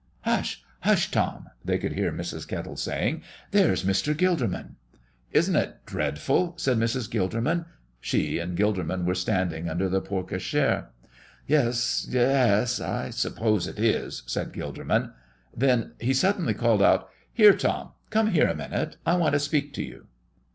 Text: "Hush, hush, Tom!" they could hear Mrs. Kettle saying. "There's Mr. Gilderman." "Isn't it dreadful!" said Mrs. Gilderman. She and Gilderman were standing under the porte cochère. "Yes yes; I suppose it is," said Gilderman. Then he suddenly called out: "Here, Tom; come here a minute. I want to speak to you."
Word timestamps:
"Hush, 0.21 0.63
hush, 0.79 1.11
Tom!" 1.11 1.47
they 1.63 1.77
could 1.77 1.93
hear 1.93 2.11
Mrs. 2.11 2.47
Kettle 2.47 2.75
saying. 2.75 3.21
"There's 3.51 3.83
Mr. 3.83 4.15
Gilderman." 4.17 4.69
"Isn't 5.31 5.55
it 5.55 5.85
dreadful!" 5.85 6.55
said 6.57 6.77
Mrs. 6.79 7.07
Gilderman. 7.07 7.65
She 7.99 8.39
and 8.39 8.57
Gilderman 8.57 9.05
were 9.05 9.13
standing 9.13 9.69
under 9.69 9.87
the 9.87 10.01
porte 10.01 10.29
cochère. 10.29 10.85
"Yes 11.45 12.07
yes; 12.09 12.79
I 12.81 13.11
suppose 13.11 13.67
it 13.67 13.77
is," 13.77 14.23
said 14.25 14.53
Gilderman. 14.53 15.13
Then 15.55 15.91
he 15.99 16.15
suddenly 16.15 16.55
called 16.55 16.81
out: 16.81 17.07
"Here, 17.31 17.53
Tom; 17.55 17.91
come 18.09 18.31
here 18.31 18.47
a 18.47 18.55
minute. 18.55 18.97
I 19.05 19.17
want 19.17 19.33
to 19.33 19.39
speak 19.39 19.71
to 19.75 19.83
you." 19.83 20.07